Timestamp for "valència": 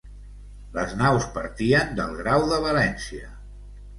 2.65-3.31